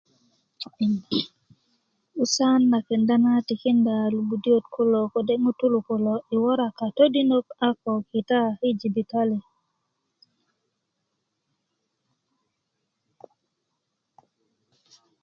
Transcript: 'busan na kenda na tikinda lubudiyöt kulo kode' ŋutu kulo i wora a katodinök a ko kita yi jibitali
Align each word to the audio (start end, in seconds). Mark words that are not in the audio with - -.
'busan 2.13 2.61
na 2.71 2.79
kenda 2.87 3.15
na 3.23 3.31
tikinda 3.47 3.95
lubudiyöt 4.15 4.65
kulo 4.73 4.99
kode' 5.13 5.41
ŋutu 5.43 5.65
kulo 5.87 6.13
i 6.33 6.35
wora 6.43 6.65
a 6.69 6.75
katodinök 6.79 7.45
a 7.67 7.69
ko 7.81 7.91
kita 8.09 8.41
yi 8.61 8.69
jibitali 8.79 9.37